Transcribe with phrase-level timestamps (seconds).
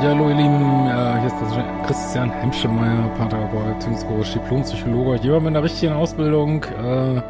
[0.00, 5.62] Ja, hallo ihr Lieben, hier ist der Christian Hemschemeyer, Paartherapeut, Beziehungscoach, Diplompsychologe, jemand mit einer
[5.62, 7.20] richtigen Ausbildung, äh,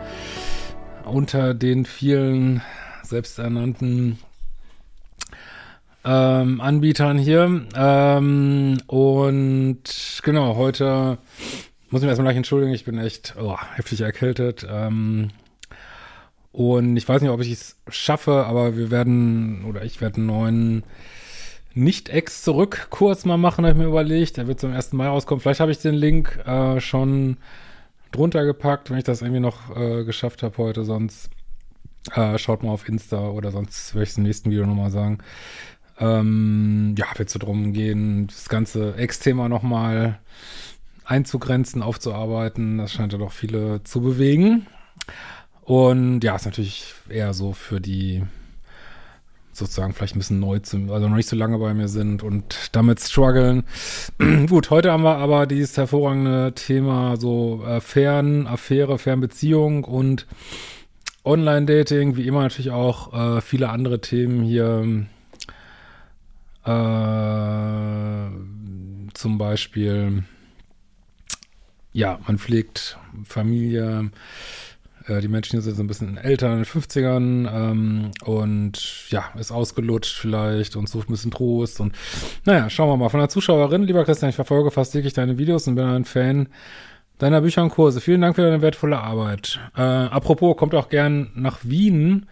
[1.04, 2.62] unter den vielen
[3.02, 4.20] selbsternannten
[6.04, 7.66] ähm, Anbietern hier.
[7.74, 11.18] Ähm, und genau, heute
[11.90, 14.64] muss ich mich erstmal gleich entschuldigen, ich bin echt oh, heftig erkältet.
[14.70, 15.32] Ähm,
[16.52, 20.26] und ich weiß nicht, ob ich es schaffe, aber wir werden, oder ich werde einen
[20.26, 20.84] neuen
[21.74, 24.36] nicht-Ex zurück Kurs mal machen, habe ich mir überlegt.
[24.36, 24.92] Der wird zum 1.
[24.92, 25.40] Mai rauskommen.
[25.40, 27.36] Vielleicht habe ich den Link äh, schon
[28.12, 30.84] drunter gepackt, wenn ich das irgendwie noch äh, geschafft habe heute.
[30.84, 31.30] Sonst
[32.14, 35.18] äh, schaut mal auf Insta oder sonst werde ich es im nächsten Video nochmal sagen.
[35.98, 40.18] Ähm, ja, wird so drum gehen, das ganze Ex-Thema nochmal
[41.04, 42.78] einzugrenzen, aufzuarbeiten.
[42.78, 44.66] Das scheint ja doch viele zu bewegen.
[45.62, 48.22] Und ja, ist natürlich eher so für die
[49.60, 52.70] sozusagen vielleicht ein bisschen neu zu, also noch nicht so lange bei mir sind und
[52.72, 53.62] damit strugglen.
[54.48, 60.26] Gut, heute haben wir aber dieses hervorragende Thema so äh, Fern, Affäre, Fernbeziehung und
[61.24, 65.06] Online-Dating, wie immer natürlich auch äh, viele andere Themen hier.
[66.64, 68.30] Äh,
[69.14, 70.24] zum Beispiel,
[71.92, 74.10] ja, man pflegt Familie,
[75.18, 79.50] die Menschen hier sind so ein bisschen älter, in den 50ern ähm, und ja, ist
[79.50, 81.96] ausgelutscht vielleicht und sucht ein bisschen Trost und
[82.44, 83.08] naja, schauen wir mal.
[83.08, 86.48] Von der Zuschauerin, lieber Christian, ich verfolge fast täglich deine Videos und bin ein Fan
[87.18, 88.00] deiner Bücher und Kurse.
[88.00, 89.58] Vielen Dank für deine wertvolle Arbeit.
[89.76, 92.26] Äh, apropos, kommt auch gern nach Wien.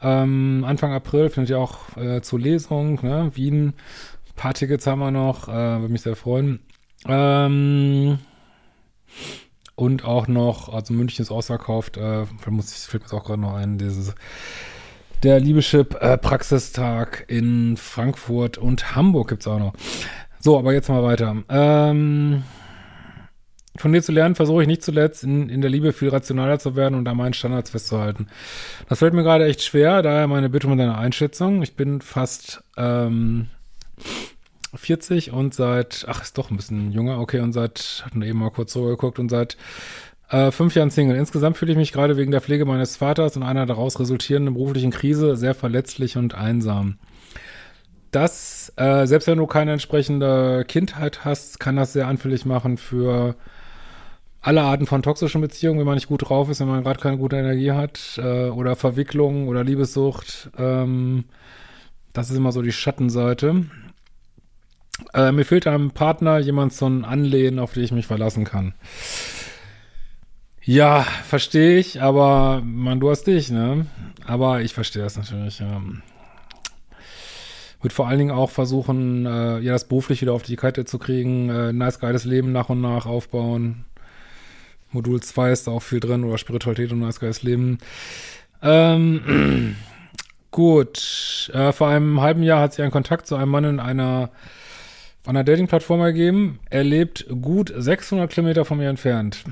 [0.00, 3.30] Ähm, Anfang April findet ihr auch äh, zur Lesung, ne?
[3.34, 3.74] Wien,
[4.36, 6.60] paar Tickets haben wir noch, äh, würde mich sehr freuen.
[7.06, 8.18] Ähm,
[9.76, 13.54] und auch noch, also München ist ausverkauft, äh, muss ich, fällt mir auch gerade noch
[13.54, 14.14] ein, dieses
[15.22, 19.72] der Liebeschip äh, Praxistag in Frankfurt und Hamburg gibt's auch noch.
[20.38, 21.36] So, aber jetzt mal weiter.
[21.48, 22.42] Ähm,
[23.76, 26.76] von dir zu lernen, versuche ich nicht zuletzt in, in der Liebe viel rationaler zu
[26.76, 28.28] werden und an meinen Standards festzuhalten.
[28.88, 31.62] Das fällt mir gerade echt schwer, daher meine Bitte um deine Einschätzung.
[31.62, 33.48] Ich bin fast ähm,
[34.76, 38.50] 40 und seit, ach, ist doch ein bisschen jünger, okay, und seit, hatten eben mal
[38.50, 39.56] kurz geguckt und seit
[40.30, 41.16] äh, fünf Jahren Single.
[41.16, 44.90] Insgesamt fühle ich mich gerade wegen der Pflege meines Vaters und einer daraus resultierenden beruflichen
[44.90, 46.98] Krise sehr verletzlich und einsam.
[48.10, 53.36] Das, äh, selbst wenn du keine entsprechende Kindheit hast, kann das sehr anfällig machen für
[54.40, 57.18] alle Arten von toxischen Beziehungen, wenn man nicht gut drauf ist, wenn man gerade keine
[57.18, 60.50] gute Energie hat, äh, oder Verwicklung oder Liebessucht.
[60.56, 61.24] Ähm,
[62.12, 63.66] das ist immer so die Schattenseite.
[65.12, 68.74] Äh, mir fehlt einem Partner jemand zum Anlehnen, auf den ich mich verlassen kann.
[70.62, 73.86] Ja, verstehe ich, aber man, du hast dich, ne?
[74.26, 75.80] Aber ich verstehe das natürlich, ja.
[77.82, 80.98] Wird vor allen Dingen auch versuchen, äh, ja, das beruflich wieder auf die Kette zu
[80.98, 83.84] kriegen, äh, nice, geiles Leben nach und nach aufbauen.
[84.90, 87.78] Modul 2 ist auch viel drin, oder Spiritualität und nice, geiles Leben.
[88.62, 89.76] Ähm,
[90.50, 94.30] gut, äh, vor einem halben Jahr hat sie einen Kontakt zu einem Mann in einer
[95.26, 96.60] auf einer Dating-Plattform ergeben.
[96.70, 99.42] Er lebt gut 600 Kilometer von mir entfernt.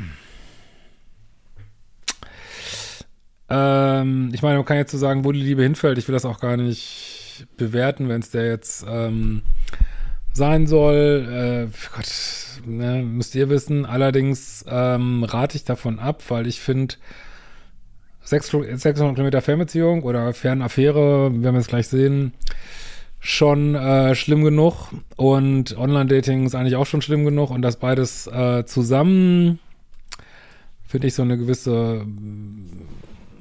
[3.51, 5.99] Ähm, ich meine, man kann jetzt so sagen, wo die Liebe hinfällt.
[5.99, 9.43] Ich will das auch gar nicht bewerten, wenn es der jetzt ähm,
[10.33, 11.69] sein soll.
[11.73, 12.07] Äh, Gott,
[12.65, 13.85] ne, müsst ihr wissen.
[13.85, 16.95] Allerdings ähm, rate ich davon ab, weil ich finde,
[18.23, 18.79] 600
[19.17, 22.33] Kilometer Fernbeziehung oder Fernaffäre, werden wir es gleich sehen,
[23.25, 28.27] schon äh, schlimm genug und Online-Dating ist eigentlich auch schon schlimm genug und das beides
[28.27, 29.59] äh, zusammen
[30.87, 32.05] finde ich so eine gewisse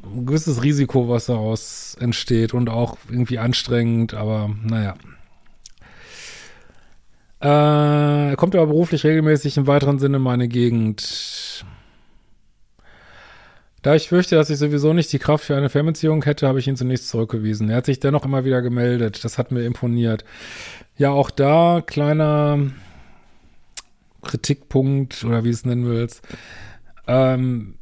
[0.05, 4.95] ein gewisses Risiko, was daraus entsteht und auch irgendwie anstrengend, aber naja.
[7.41, 11.65] Äh, er kommt aber beruflich regelmäßig im weiteren Sinne in meine Gegend.
[13.83, 16.69] Da ich fürchte, dass ich sowieso nicht die Kraft für eine Fernbeziehung hätte, habe ich
[16.69, 17.69] ihn zunächst zurückgewiesen.
[17.69, 19.25] Er hat sich dennoch immer wieder gemeldet.
[19.25, 20.23] Das hat mir imponiert.
[20.97, 22.71] Ja, auch da kleiner
[24.21, 26.25] Kritikpunkt oder wie es nennen willst.
[27.07, 27.75] Ähm,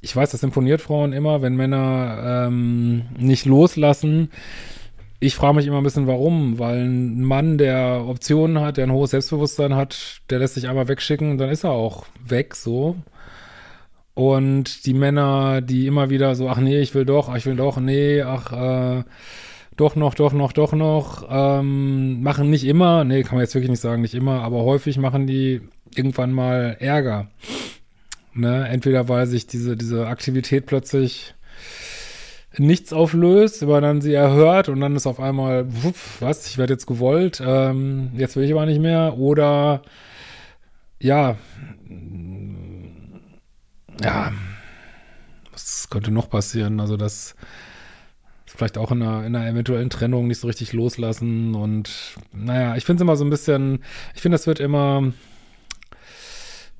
[0.00, 4.32] ich weiß, das imponiert Frauen immer, wenn Männer ähm, nicht loslassen.
[5.20, 8.92] Ich frage mich immer ein bisschen, warum, weil ein Mann, der Optionen hat, der ein
[8.92, 12.96] hohes Selbstbewusstsein hat, der lässt sich einmal wegschicken dann ist er auch weg, so.
[14.14, 17.56] Und die Männer, die immer wieder so, ach nee, ich will doch, ach, ich will
[17.56, 19.04] doch, nee, ach, äh,
[19.76, 23.70] doch noch, doch noch, doch noch, ähm, machen nicht immer, nee, kann man jetzt wirklich
[23.70, 25.62] nicht sagen, nicht immer, aber häufig machen die
[25.94, 27.28] irgendwann mal Ärger.
[28.34, 28.68] Ne?
[28.68, 31.34] Entweder weil sich diese, diese Aktivität plötzlich
[32.58, 36.74] nichts auflöst, aber dann sie erhört und dann ist auf einmal, wuff, was, ich werde
[36.74, 39.16] jetzt gewollt, ähm, jetzt will ich aber nicht mehr.
[39.16, 39.82] Oder
[41.00, 41.36] ja,
[44.02, 44.32] ja,
[45.50, 46.80] was könnte noch passieren?
[46.80, 47.34] Also das
[48.46, 51.90] vielleicht auch in einer, in einer eventuellen Trennung nicht so richtig loslassen und
[52.32, 53.82] naja, ich finde es immer so ein bisschen,
[54.14, 55.12] ich finde, das wird immer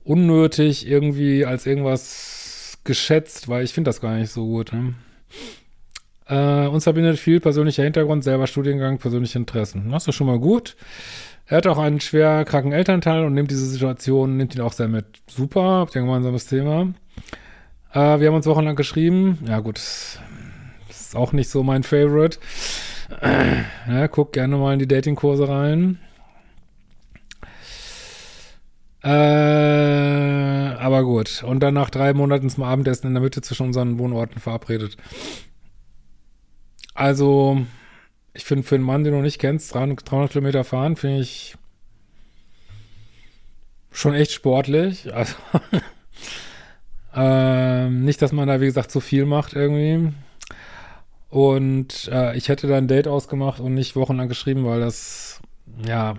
[0.05, 4.73] unnötig irgendwie als irgendwas geschätzt, weil ich finde das gar nicht so gut.
[4.73, 4.95] Ne?
[6.27, 9.91] Äh, uns verbindet viel persönlicher Hintergrund, selber Studiengang, persönliche Interessen.
[9.91, 10.77] Das ist schon mal gut.
[11.47, 14.89] Er hat auch einen schwer kranken Elternteil und nimmt diese Situation, nimmt ihn auch sehr
[14.89, 15.05] mit.
[15.27, 16.93] Super, habt ihr ein gemeinsames Thema.
[17.93, 19.39] Äh, wir haben uns wochenlang geschrieben.
[19.47, 20.19] Ja gut, das
[20.89, 22.39] ist auch nicht so mein Favorite.
[23.89, 25.99] Ja, guck gerne mal in die Datingkurse rein.
[29.03, 29.09] Äh,
[30.83, 31.43] aber gut.
[31.43, 34.97] Und dann nach drei Monaten zum Abendessen in der Mitte zwischen unseren Wohnorten verabredet.
[36.95, 37.67] Also,
[38.35, 41.57] ich finde für einen Mann, den du nicht kennst, 300, 300 Kilometer fahren, finde ich
[43.91, 45.13] schon echt sportlich.
[45.13, 45.35] Also,
[47.15, 50.13] ähm, nicht, dass man da, wie gesagt, zu viel macht irgendwie.
[51.31, 55.41] Und äh, ich hätte da ein Date ausgemacht und nicht wochenlang geschrieben, weil das,
[55.87, 56.17] ja,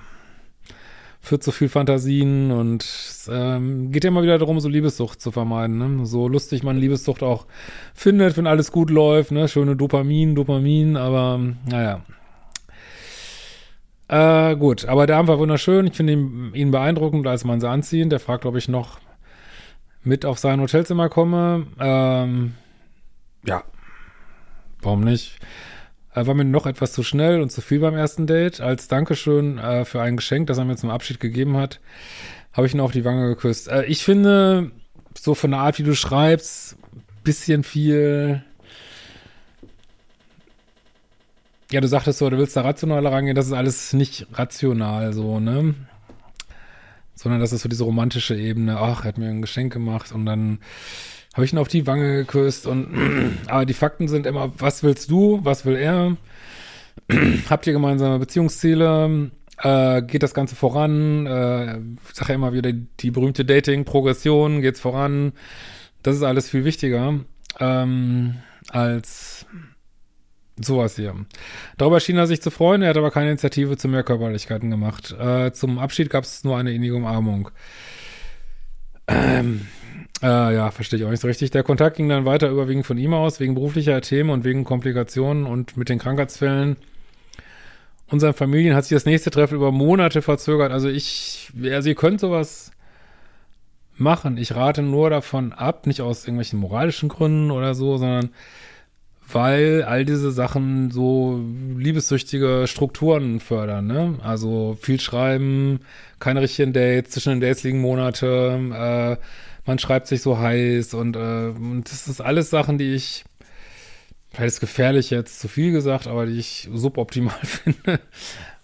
[1.23, 2.85] führt zu viel Fantasien und
[3.29, 5.77] ähm, geht ja immer wieder darum, so Liebessucht zu vermeiden.
[5.77, 6.05] Ne?
[6.05, 7.45] So lustig man Liebessucht auch
[7.93, 9.47] findet, wenn alles gut läuft, ne?
[9.47, 12.01] Schöne Dopamin, Dopamin, aber naja.
[14.09, 15.87] Äh, gut, aber der Abend war wunderschön.
[15.87, 18.09] Ich finde ihn, ihn beeindruckend, als man sie anziehen.
[18.09, 18.99] Der fragt, ob ich noch
[20.03, 21.67] mit auf sein Hotelzimmer komme.
[21.79, 22.53] Ähm,
[23.45, 23.63] ja,
[24.81, 25.39] warum nicht?
[26.15, 28.61] äh, war mir noch etwas zu schnell und zu viel beim ersten Date.
[28.61, 31.79] Als Dankeschön äh, für ein Geschenk, das er mir zum Abschied gegeben hat,
[32.53, 33.67] habe ich ihn auf die Wange geküsst.
[33.67, 34.71] Äh, ich finde,
[35.17, 36.77] so von der Art, wie du schreibst,
[37.23, 38.43] bisschen viel.
[41.71, 45.39] Ja, du sagtest so, du willst da rationaler rangehen, das ist alles nicht rational so,
[45.39, 45.73] ne?
[47.15, 50.25] Sondern das ist so diese romantische Ebene, ach, er hat mir ein Geschenk gemacht und
[50.25, 50.59] dann
[51.33, 55.09] habe ich ihn auf die Wange geküsst und aber die Fakten sind immer, was willst
[55.11, 56.17] du, was will er?
[57.49, 59.31] Habt ihr gemeinsame Beziehungsziele?
[59.59, 61.25] Äh, geht das Ganze voran?
[61.25, 61.77] Äh,
[62.09, 65.33] ich sage ja immer wieder, die berühmte Dating-Progression, geht's voran?
[66.01, 67.19] Das ist alles viel wichtiger
[67.59, 68.35] ähm,
[68.69, 69.45] als
[70.59, 71.15] sowas hier.
[71.77, 75.15] Darüber schien er sich zu freuen, er hat aber keine Initiative zu mehr Körperlichkeiten gemacht.
[75.19, 77.49] Äh, zum Abschied gab es nur eine innige Umarmung.
[79.07, 79.67] Ähm,
[80.21, 81.51] äh, ja, verstehe ich auch nicht so richtig.
[81.51, 85.45] Der Kontakt ging dann weiter überwiegend von ihm aus, wegen beruflicher Themen und wegen Komplikationen
[85.45, 86.77] und mit den Krankheitsfällen.
[88.07, 90.71] Unseren Familien hat sich das nächste Treffen über Monate verzögert.
[90.71, 92.71] Also ich, also ihr könnt sowas
[93.95, 94.37] machen.
[94.37, 98.29] Ich rate nur davon ab, nicht aus irgendwelchen moralischen Gründen oder so, sondern
[99.31, 101.41] weil all diese Sachen so
[101.77, 104.19] liebessüchtige Strukturen fördern, ne?
[104.21, 105.79] Also viel schreiben,
[106.19, 109.23] keine richtigen Dates, zwischen den Dates liegen Monate, äh,
[109.65, 111.19] man schreibt sich so heiß und, äh,
[111.55, 113.23] und das ist alles Sachen, die ich,
[114.31, 117.99] vielleicht ist gefährlich jetzt zu viel gesagt, aber die ich suboptimal finde.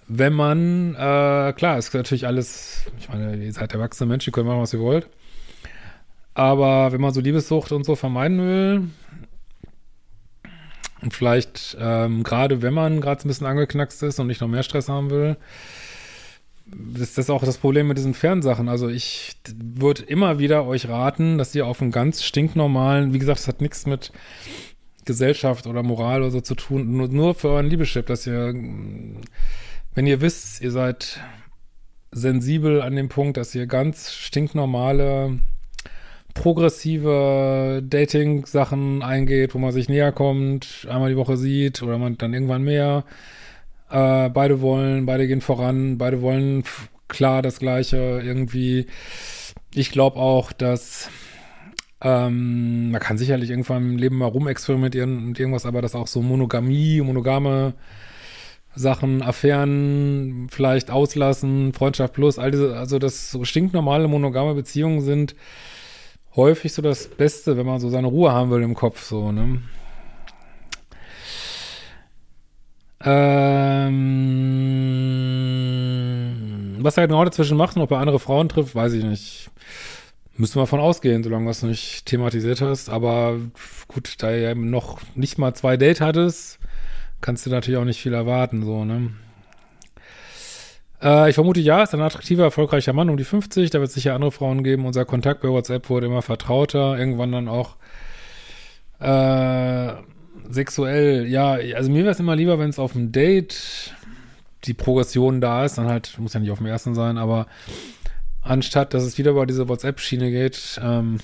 [0.07, 4.47] Wenn man, äh, klar, ist natürlich alles, ich meine, ihr seid erwachsene Menschen, ihr könnt
[4.47, 5.07] machen, was ihr wollt.
[6.33, 8.81] Aber wenn man so Liebessucht und so vermeiden will,
[11.01, 14.63] und vielleicht ähm, gerade wenn man gerade ein bisschen angeknackst ist und nicht noch mehr
[14.63, 15.37] Stress haben will,
[16.95, 18.69] ist das auch das Problem mit diesen Fernsachen.
[18.69, 23.39] Also ich würde immer wieder euch raten, dass ihr auf einen ganz stinknormalen, wie gesagt,
[23.39, 24.11] das hat nichts mit
[25.05, 30.07] Gesellschaft oder Moral oder so zu tun, nur, nur für euren Liebeschip, dass ihr, wenn
[30.07, 31.19] ihr wisst, ihr seid
[32.11, 35.39] sensibel an dem Punkt, dass ihr ganz stinknormale,
[36.39, 42.33] progressive Dating-Sachen eingeht, wo man sich näher kommt, einmal die Woche sieht oder man dann
[42.33, 43.03] irgendwann mehr,
[43.89, 46.63] äh, beide wollen, beide gehen voran, beide wollen
[47.09, 48.85] klar das Gleiche irgendwie.
[49.75, 51.09] Ich glaube auch, dass
[52.01, 56.21] ähm, man kann sicherlich irgendwann im Leben mal rumexperimentieren und irgendwas, aber dass auch so
[56.21, 57.73] Monogamie, monogame
[58.75, 65.35] Sachen, Affären vielleicht auslassen, Freundschaft plus, all diese, also das so stinknormale monogame Beziehungen sind
[66.35, 69.61] häufig so das Beste, wenn man so seine Ruhe haben will im Kopf, so, ne?
[73.01, 74.09] Ähm,
[76.81, 79.49] was er genau dazwischen macht und ob er andere Frauen trifft, weiß ich nicht.
[80.35, 82.89] Müsste man von ausgehen, solange du es nicht thematisiert hast.
[82.89, 83.37] Aber
[83.87, 86.59] gut, da er noch nicht mal zwei Date hattest,
[87.21, 89.11] kannst du natürlich auch nicht viel erwarten, so, ne?
[91.01, 93.69] Äh, ich vermute, ja, ist ein attraktiver, erfolgreicher Mann um die 50.
[93.69, 94.85] Da wird es sicher andere Frauen geben.
[94.85, 96.97] Unser Kontakt bei WhatsApp wurde immer vertrauter.
[96.97, 97.75] Irgendwann dann auch
[98.99, 99.93] äh,
[100.49, 101.27] sexuell.
[101.27, 103.93] Ja, also mir wäre es immer lieber, wenn es auf dem Date
[104.65, 105.77] die Progression da ist.
[105.77, 107.47] Dann halt, muss ja nicht auf dem ersten sein, aber
[108.41, 110.79] anstatt, dass es wieder über diese WhatsApp-Schiene geht.
[110.83, 111.19] Ähm,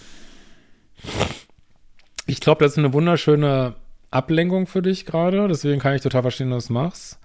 [2.27, 3.75] ich glaube, das ist eine wunderschöne
[4.11, 5.47] Ablenkung für dich gerade.
[5.47, 7.19] Deswegen kann ich total verstehen, dass du es machst.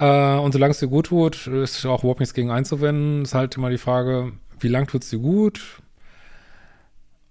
[0.00, 3.22] Äh, und solange es dir gut tut, ist auch überhaupt nichts gegen einzuwenden.
[3.22, 5.82] Ist halt immer die Frage, wie lang tut es dir gut?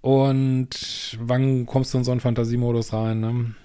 [0.01, 3.19] Und wann kommst du in so einen Fantasiemodus rein?
[3.19, 3.55] Ne?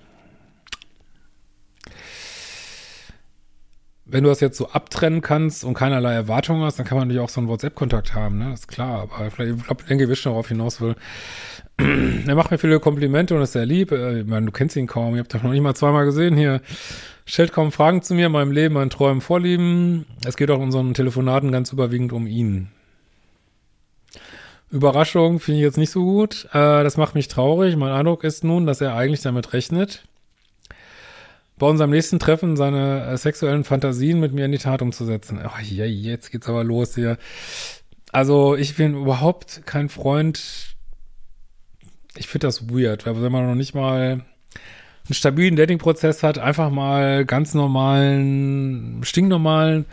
[4.06, 7.24] Wenn du das jetzt so abtrennen kannst und keinerlei Erwartungen hast, dann kann man natürlich
[7.24, 8.50] auch so einen WhatsApp-Kontakt haben, ne?
[8.50, 9.08] Das ist klar.
[9.10, 10.94] Aber vielleicht, ich glaube, denke, schon, worauf hinaus will.
[12.26, 13.92] er macht mir viele Komplimente und ist sehr lieb.
[13.92, 15.14] Äh, ich meine, du kennst ihn kaum.
[15.14, 16.60] Ihr habt doch noch nicht mal zweimal gesehen hier
[17.26, 20.06] stellt kaum Fragen zu mir, meinem Leben, meinen Träumen, Vorlieben.
[20.24, 22.68] Es geht auch in unseren Telefonaten ganz überwiegend um ihn.
[24.70, 26.48] Überraschung finde ich jetzt nicht so gut.
[26.52, 27.76] Äh, das macht mich traurig.
[27.76, 30.04] Mein Eindruck ist nun, dass er eigentlich damit rechnet,
[31.58, 35.40] bei unserem nächsten Treffen seine äh, sexuellen Fantasien mit mir in die Tat umzusetzen.
[35.44, 37.18] Oh, ja, jetzt geht's aber los hier.
[38.12, 40.76] Also ich bin überhaupt kein Freund.
[42.16, 44.24] Ich finde das weird, weil wenn man noch nicht mal
[45.06, 49.84] einen stabilen Dating-Prozess hat, einfach mal ganz normalen, stinknormalen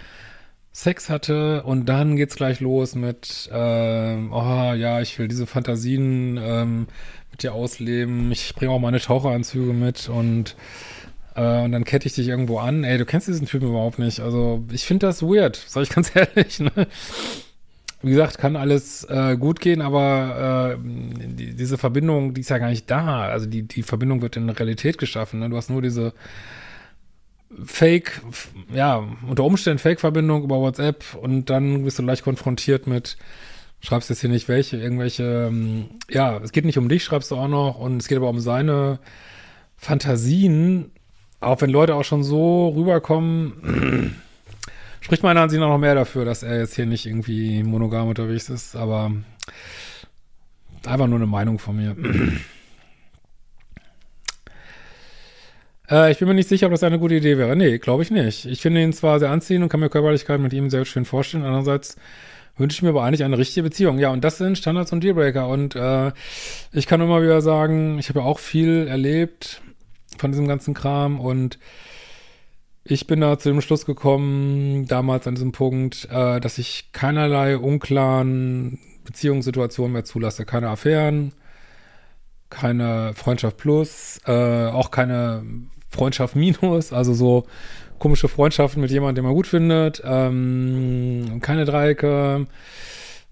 [0.72, 6.40] Sex hatte und dann geht's gleich los mit, ähm, oh ja, ich will diese Fantasien
[6.42, 6.88] ähm,
[7.30, 10.56] mit dir ausleben, ich bringe auch meine Taucheranzüge mit und
[11.36, 12.84] äh, und dann kette ich dich irgendwo an.
[12.84, 14.20] Ey, du kennst diesen Typen überhaupt nicht.
[14.20, 16.60] Also ich finde das weird, sag ich ganz ehrlich.
[16.60, 16.88] Ne?
[18.04, 22.58] wie gesagt, kann alles äh, gut gehen, aber äh, die, diese Verbindung, die ist ja
[22.58, 23.26] gar nicht da.
[23.26, 25.40] Also die, die Verbindung wird in Realität geschaffen.
[25.40, 25.50] Ne?
[25.50, 26.14] Du hast nur diese
[27.64, 28.22] Fake,
[28.74, 33.18] ja, unter Umständen Fake-Verbindung über WhatsApp und dann bist du leicht konfrontiert mit,
[33.82, 37.36] schreibst jetzt hier nicht welche, irgendwelche, ähm, ja, es geht nicht um dich, schreibst du
[37.36, 39.00] auch noch, und es geht aber um seine
[39.76, 40.92] Fantasien,
[41.42, 44.16] auch wenn Leute auch schon so rüberkommen,
[45.02, 48.50] spricht meiner Ansicht nach noch mehr dafür, dass er jetzt hier nicht irgendwie monogam unterwegs
[48.50, 49.12] ist, aber
[50.86, 51.96] einfach nur eine Meinung von mir.
[55.90, 57.56] äh, ich bin mir nicht sicher, ob das eine gute Idee wäre.
[57.56, 58.46] Nee, glaube ich nicht.
[58.46, 61.44] Ich finde ihn zwar sehr anziehend und kann mir Körperlichkeit mit ihm sehr schön vorstellen.
[61.44, 61.98] Andererseits
[62.56, 63.98] wünsche ich mir aber eigentlich eine richtige Beziehung.
[63.98, 65.48] Ja, und das sind Standards und Dealbreaker.
[65.48, 66.12] Und äh,
[66.72, 69.64] ich kann immer wieder sagen, ich habe ja auch viel erlebt
[70.22, 71.60] von diesem ganzen Kram und
[72.84, 77.58] ich bin da zu dem Schluss gekommen, damals an diesem Punkt, äh, dass ich keinerlei
[77.58, 80.46] unklaren Beziehungssituationen mehr zulasse.
[80.46, 81.34] Keine Affären,
[82.50, 85.44] keine Freundschaft plus, äh, auch keine
[85.90, 87.46] Freundschaft minus, also so
[88.00, 92.48] komische Freundschaften mit jemandem, den man gut findet, ähm, keine Dreiecke,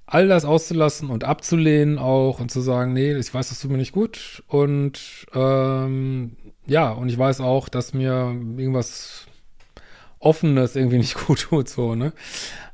[0.05, 3.77] all das auszulassen und abzulehnen auch und zu sagen, nee, ich weiß, das tut mir
[3.77, 6.36] nicht gut und ähm,
[6.69, 9.25] ja, und ich weiß auch, dass mir irgendwas
[10.19, 12.13] Offenes irgendwie nicht gut tut, so, ne?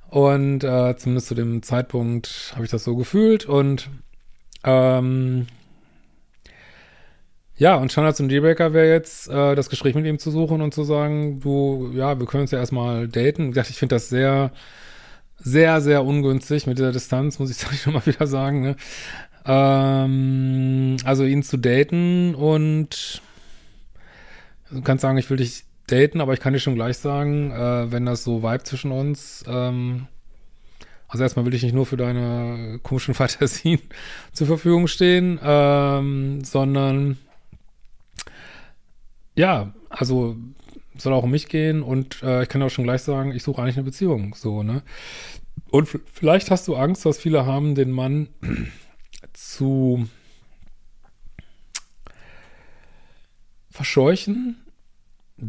[0.10, 3.90] Und äh, zumindest zu dem Zeitpunkt habe ich das so gefühlt und
[4.64, 5.48] ähm,
[7.58, 10.74] ja, und Standards und Dealbreaker wäre jetzt, äh, das Gespräch mit ihm zu suchen und
[10.74, 13.50] zu sagen, du, ja, wir können uns ja erstmal daten.
[13.50, 14.52] Ich dachte, ich finde das sehr,
[15.38, 18.62] sehr, sehr ungünstig mit dieser Distanz, muss ich jetzt nochmal wieder sagen.
[18.62, 18.75] Ne?
[19.46, 23.22] Ähm, also ihn zu daten und
[24.75, 27.91] du kannst sagen, ich will dich daten, aber ich kann dir schon gleich sagen, äh,
[27.91, 30.08] wenn das so vibe zwischen uns, ähm,
[31.08, 33.79] also erstmal will ich nicht nur für deine komischen Fantasien
[34.34, 37.17] zur Verfügung stehen, ähm, sondern
[39.36, 40.36] ja, also
[40.98, 43.62] soll auch um mich gehen und äh, ich kann auch schon gleich sagen, ich suche
[43.62, 44.82] eigentlich eine Beziehung, so, ne?
[45.72, 48.29] Und vielleicht hast du Angst, was viele haben, den Mann
[49.34, 50.08] zu
[53.70, 54.65] verscheuchen,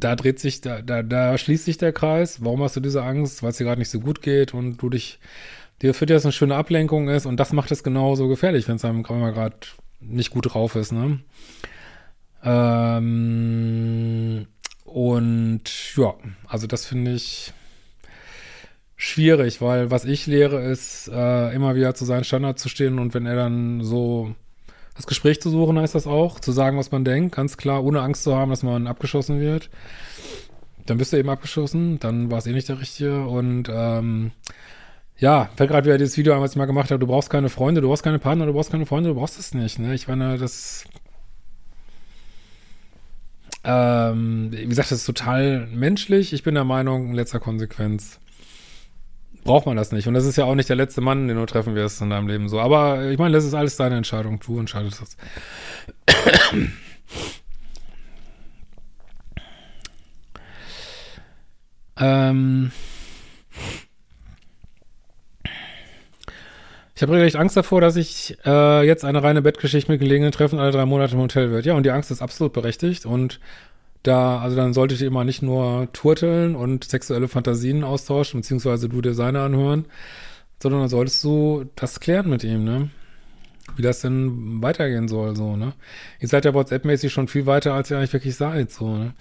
[0.00, 2.45] da dreht sich, da, da, da schließt sich der Kreis.
[2.45, 3.43] Warum hast du diese Angst?
[3.43, 5.19] Weil es dir gerade nicht so gut geht und du dich,
[5.83, 8.76] dir für dich das eine schöne Ablenkung ist und das macht es genauso gefährlich, wenn
[8.76, 9.57] es einem gerade
[10.00, 11.21] nicht gut drauf ist, ne?
[12.45, 13.67] Ähm,
[14.85, 16.15] und ja,
[16.47, 17.53] also das finde ich
[18.97, 23.15] schwierig, weil was ich lehre, ist äh, immer wieder zu seinen Standard zu stehen und
[23.15, 24.35] wenn er dann so
[24.97, 28.00] das Gespräch zu suchen, heißt das auch, zu sagen, was man denkt, ganz klar, ohne
[28.00, 29.71] Angst zu haben, dass man abgeschossen wird.
[30.87, 34.31] Dann bist du eben abgeschossen, dann war es eh nicht der Richtige und ähm,
[35.19, 37.81] ja, fällt gerade wieder dieses Video was ich mal gemacht habe, du brauchst keine Freunde,
[37.81, 39.95] du brauchst keine Partner, du brauchst keine Freunde, du brauchst es nicht, ne?
[39.95, 40.85] Ich meine, das
[43.65, 46.33] ähm, wie gesagt, das ist total menschlich.
[46.33, 48.21] Ich bin der Meinung, in letzter Konsequenz
[49.47, 50.07] braucht man das nicht.
[50.07, 52.29] Und das ist ja auch nicht der letzte Mann, den du treffen wirst in deinem
[52.29, 52.61] Leben so.
[52.61, 54.41] Aber ich meine, das ist alles deine Entscheidung.
[54.45, 55.17] Du entscheidest das.
[61.99, 62.73] ähm.
[66.95, 70.59] Ich habe regelrecht Angst davor, dass ich äh, jetzt eine reine Bettgeschichte mit gelegenen Treffen
[70.59, 71.67] alle drei Monate im Hotel wird.
[71.67, 73.05] Ja, und die Angst ist absolut berechtigt.
[73.05, 73.38] Und
[74.07, 79.01] da, also dann solltet ihr immer nicht nur turteln und sexuelle Fantasien austauschen, beziehungsweise du
[79.01, 79.87] dir seine anhören,
[80.63, 82.91] sondern dann solltest du das klären mit ihm, ne?
[83.75, 85.73] Wie das denn weitergehen soll, so, ne?
[86.21, 89.15] Ihr seid ja WhatsApp-mäßig schon viel weiter, als ihr eigentlich wirklich seid, so, ne?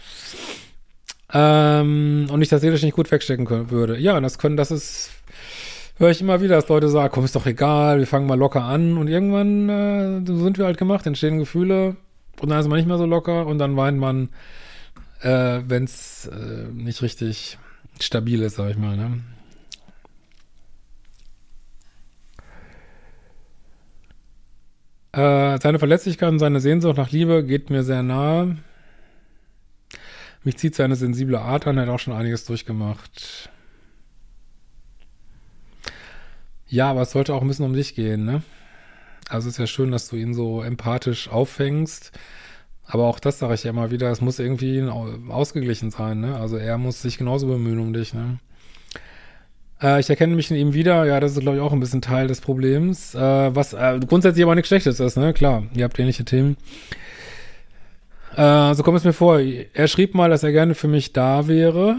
[1.33, 3.97] Ähm, und ihr das nicht gut wegstecken können, würde.
[3.97, 5.09] Ja, das können, das ist
[5.97, 8.63] höre ich immer wieder, dass Leute sagen, komm, ist doch egal, wir fangen mal locker
[8.63, 11.95] an und irgendwann äh, sind wir halt gemacht, entstehen Gefühle
[12.41, 14.29] und dann ist man nicht mehr so locker und dann weint man,
[15.25, 17.57] äh, wenn es äh, nicht richtig
[17.99, 19.21] stabil ist, sag ich mal, ne?
[25.13, 28.57] Äh, seine Verletzlichkeit und seine Sehnsucht nach Liebe geht mir sehr nahe.
[30.43, 33.49] Mich zieht seine sensible Art an, er hat auch schon einiges durchgemacht.
[36.67, 38.43] Ja, aber es sollte auch ein bisschen um dich gehen, ne?
[39.29, 42.11] Also es ist ja schön, dass du ihn so empathisch auffängst.
[42.87, 44.83] Aber auch das sage ich ja immer wieder, es muss irgendwie
[45.29, 46.37] ausgeglichen sein, ne?
[46.37, 48.39] Also er muss sich genauso bemühen um dich, ne?
[49.81, 52.01] Äh, ich erkenne mich in ihm wieder, ja, das ist, glaube ich, auch ein bisschen
[52.01, 53.15] Teil des Problems.
[53.15, 55.33] Äh, was äh, grundsätzlich aber nichts Schlechtes ist, ne?
[55.33, 56.57] Klar, ihr habt ähnliche Themen.
[58.35, 59.39] Äh, so kommt es mir vor.
[59.39, 61.97] Er schrieb mal, dass er gerne für mich da wäre.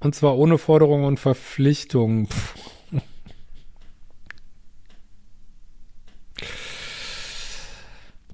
[0.00, 2.26] Und zwar ohne Forderungen und Verpflichtungen.
[2.26, 2.54] Pff.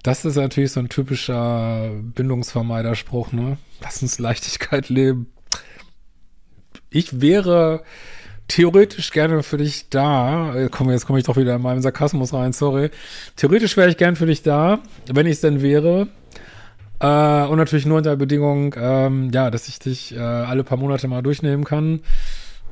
[0.05, 3.57] Das ist natürlich so ein typischer Bindungsvermeiderspruch, ne?
[3.81, 5.33] Lass uns Leichtigkeit leben.
[6.91, 7.81] Ich wäre
[8.47, 10.55] theoretisch gerne für dich da.
[10.55, 12.91] Äh, komm, jetzt komme ich doch wieder in meinen Sarkasmus rein, sorry.
[13.35, 14.77] Theoretisch wäre ich gern für dich da,
[15.11, 16.07] wenn ich es denn wäre.
[16.99, 20.77] Äh, und natürlich nur unter der Bedingung, ähm, ja, dass ich dich äh, alle paar
[20.77, 22.01] Monate mal durchnehmen kann.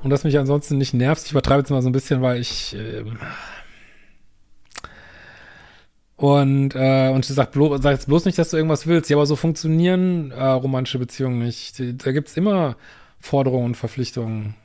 [0.03, 1.25] Und dass mich ansonsten nicht nervst.
[1.25, 3.03] Ich übertreibe jetzt mal so ein bisschen, weil ich äh,
[6.23, 9.09] und, äh, und sie sagt, bloß, sag jetzt bloß nicht, dass du irgendwas willst.
[9.09, 11.83] Ja, aber so funktionieren äh, romantische Beziehungen nicht.
[12.01, 12.77] Da gibt's immer
[13.19, 14.55] Forderungen und Verpflichtungen.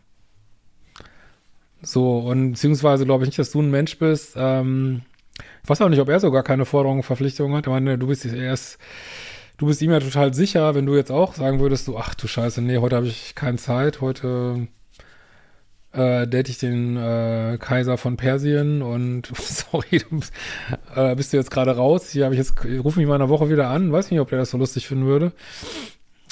[1.83, 4.35] So, und beziehungsweise glaube ich nicht, dass du ein Mensch bist.
[4.37, 5.03] Ähm,
[5.65, 7.67] ich weiß auch nicht, ob er sogar keine Forderungen und Verpflichtungen hat.
[7.67, 8.79] Ich meine, du bist erst,
[9.57, 12.29] du bist ihm ja total sicher, wenn du jetzt auch sagen würdest, du, ach du
[12.29, 14.69] Scheiße, nee, heute habe ich keine Zeit, heute
[15.93, 20.21] äh, date ich den äh, Kaiser von Persien und sorry, du,
[20.95, 22.11] äh, bist du jetzt gerade raus.
[22.11, 23.93] Hier habe ich jetzt, rufe mich mal in einer Woche wieder an.
[23.93, 25.33] Weiß nicht, ob der das so lustig finden würde.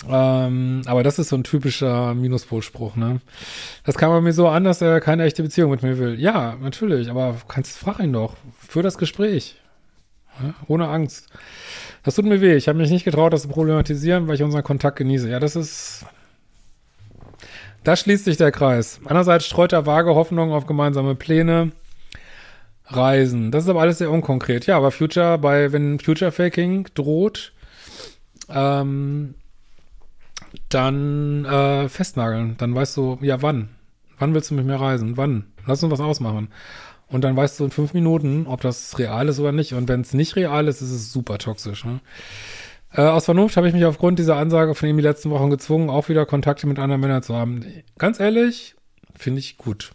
[0.08, 3.20] Ähm, aber das ist so ein typischer Minuspolspruch, ne?
[3.84, 6.20] Das kam bei mir so an, dass er keine echte Beziehung mit mir will.
[6.20, 8.36] Ja, natürlich, aber kannst frag ihn doch.
[8.58, 9.56] Für das Gespräch.
[10.42, 11.28] Ja, ohne Angst.
[12.02, 12.56] Das tut mir weh.
[12.56, 15.30] Ich habe mich nicht getraut, das zu problematisieren, weil ich unseren Kontakt genieße.
[15.30, 16.04] Ja, das ist
[17.86, 19.00] da schließt sich der Kreis.
[19.04, 21.70] Einerseits streut er vage Hoffnungen auf gemeinsame Pläne,
[22.86, 23.52] Reisen.
[23.52, 24.66] Das ist aber alles sehr unkonkret.
[24.66, 27.52] Ja, aber Future, bei, wenn Future Faking droht,
[28.48, 29.34] ähm,
[30.68, 32.56] dann äh, festnageln.
[32.58, 33.68] Dann weißt du, ja, wann?
[34.18, 35.16] Wann willst du mit mir reisen?
[35.16, 35.44] Wann?
[35.64, 36.48] Lass uns was ausmachen.
[37.06, 39.74] Und dann weißt du in fünf Minuten, ob das real ist oder nicht.
[39.74, 41.84] Und wenn es nicht real ist, ist es super toxisch.
[41.84, 42.00] Ne?
[42.96, 45.90] Äh, aus Vernunft habe ich mich aufgrund dieser Ansage von ihm die letzten Wochen gezwungen,
[45.90, 47.64] auch wieder Kontakte mit anderen Männern zu haben.
[47.98, 48.74] Ganz ehrlich,
[49.14, 49.92] finde ich gut.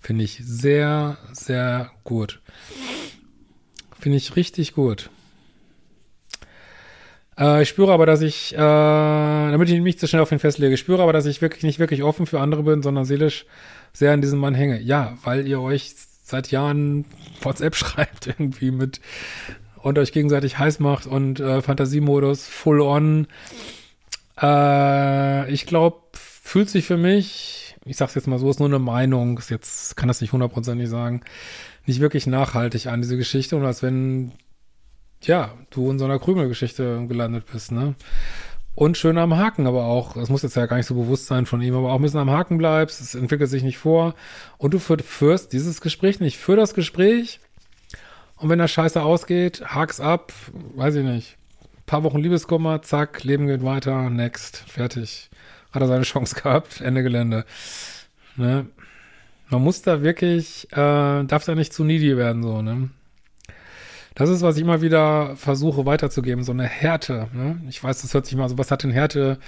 [0.00, 2.40] Finde ich sehr, sehr gut.
[4.00, 5.10] Finde ich richtig gut.
[7.38, 10.74] Äh, ich spüre aber, dass ich, äh, damit ich mich zu schnell auf ihn festlege,
[10.74, 13.46] ich spüre aber, dass ich wirklich nicht wirklich offen für andere bin, sondern seelisch
[13.92, 14.80] sehr an diesem Mann hänge.
[14.80, 17.04] Ja, weil ihr euch seit Jahren
[17.40, 19.00] WhatsApp schreibt irgendwie mit
[19.82, 23.26] und euch gegenseitig heiß macht und äh, Fantasiemodus full on.
[24.40, 28.78] Äh, ich glaube, fühlt sich für mich, ich sag's jetzt mal so, ist nur eine
[28.78, 31.22] Meinung, ist jetzt kann das nicht hundertprozentig sagen,
[31.86, 34.32] nicht wirklich nachhaltig an diese Geschichte und als wenn
[35.22, 37.94] ja, du in so einer Krümelgeschichte gelandet bist, ne?
[38.74, 41.46] und schön am Haken, aber auch, das muss jetzt ja gar nicht so bewusst sein
[41.46, 44.14] von ihm, aber auch ein bisschen am Haken bleibst, es entwickelt sich nicht vor
[44.58, 46.38] und du führst dieses Gespräch nicht.
[46.38, 47.40] Führ das Gespräch
[48.42, 50.32] und wenn das scheiße ausgeht, hak's ab,
[50.74, 51.36] weiß ich nicht.
[51.62, 55.30] Ein paar Wochen Liebeskummer, zack, Leben geht weiter, next, fertig.
[55.70, 57.44] Hat er seine Chance gehabt, Ende Gelände.
[58.36, 58.66] Ne?
[59.48, 60.76] Man muss da wirklich, äh,
[61.24, 62.90] darf da nicht zu needy werden, so, ne?
[64.16, 67.28] Das ist, was ich immer wieder versuche weiterzugeben, so eine Härte.
[67.32, 67.62] Ne?
[67.68, 69.38] Ich weiß, das hört sich mal so, was hat denn Härte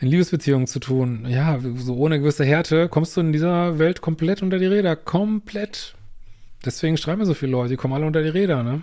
[0.00, 1.26] in Liebesbeziehungen zu tun?
[1.28, 4.96] Ja, so ohne gewisse Härte kommst du in dieser Welt komplett unter die Räder.
[4.96, 5.94] Komplett.
[6.64, 8.82] Deswegen schreiben so viele Leute, die kommen alle unter die Räder, ne?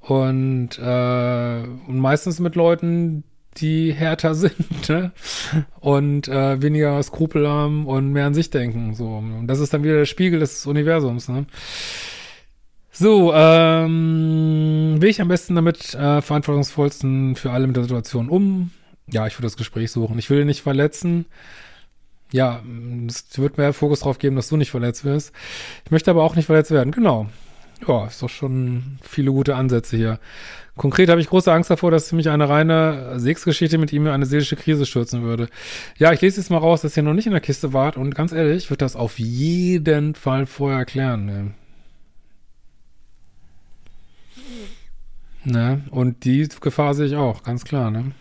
[0.00, 3.24] Und, äh, und meistens mit Leuten,
[3.56, 5.12] die härter sind, ne?
[5.80, 8.94] Und äh, weniger Skrupel haben und mehr an sich denken.
[8.94, 9.06] So.
[9.16, 11.46] Und das ist dann wieder der Spiegel des Universums, ne?
[12.96, 18.70] So, ähm, will ich am besten damit äh, verantwortungsvollsten für alle mit der Situation um?
[19.10, 20.16] Ja, ich würde das Gespräch suchen.
[20.18, 21.26] Ich will ihn nicht verletzen.
[22.32, 22.62] Ja,
[23.06, 25.32] es wird mehr Fokus darauf geben, dass du nicht verletzt wirst.
[25.84, 26.90] Ich möchte aber auch nicht verletzt werden.
[26.90, 27.28] Genau.
[27.86, 30.18] Ja, ist doch schon viele gute Ansätze hier.
[30.76, 34.26] Konkret habe ich große Angst davor, dass mich eine reine Sexgeschichte mit ihm in eine
[34.26, 35.48] seelische Krise stürzen würde.
[35.98, 38.14] Ja, ich lese jetzt mal raus, dass ihr noch nicht in der Kiste wart und
[38.14, 41.26] ganz ehrlich, wird das auf jeden Fall vorher erklären.
[41.26, 41.50] Ne?
[45.44, 45.82] Ne?
[45.90, 48.12] Und die Gefahr sehe ich auch, ganz klar, ne?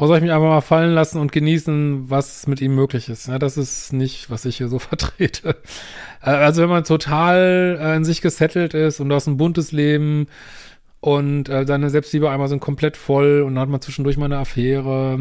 [0.00, 3.28] Oder soll ich mich einfach mal fallen lassen und genießen, was mit ihm möglich ist?
[3.28, 5.56] Ja, das ist nicht, was ich hier so vertrete.
[6.22, 9.72] Äh, also wenn man total äh, in sich gesettelt ist und du hast ein buntes
[9.72, 10.26] Leben
[11.00, 14.38] und äh, deine Selbstliebe einmal sind komplett voll und dann hat man zwischendurch mal eine
[14.38, 15.18] Affäre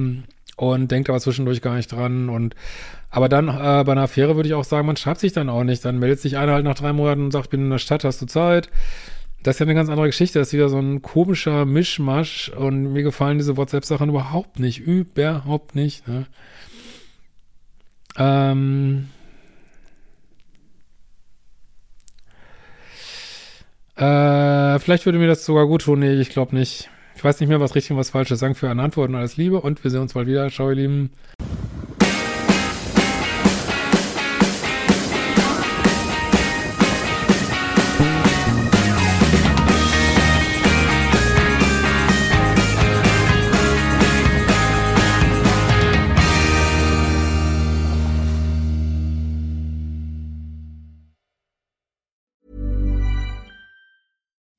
[0.55, 2.55] und denkt aber zwischendurch gar nicht dran und
[3.11, 5.63] aber dann äh, bei einer Affäre würde ich auch sagen, man schreibt sich dann auch
[5.63, 5.83] nicht.
[5.83, 8.03] Dann meldet sich einer halt nach drei Monaten und sagt, ich bin in der Stadt,
[8.05, 8.69] hast du Zeit?
[9.43, 10.39] Das ist ja eine ganz andere Geschichte.
[10.39, 14.79] Das ist wieder so ein komischer Mischmasch und mir gefallen diese WhatsApp-Sachen überhaupt nicht.
[14.79, 16.07] Überhaupt nicht.
[16.07, 16.25] Ne?
[18.17, 19.09] Ähm.
[23.95, 25.99] Äh, vielleicht würde mir das sogar gut tun.
[25.99, 26.89] Nee, ich glaube nicht.
[27.15, 28.41] Ich weiß nicht mehr, was richtig und was falsch ist.
[28.41, 30.49] Danke für eine Antwort und alles Liebe und wir sehen uns bald wieder.
[30.49, 31.11] Ciao, ihr Lieben.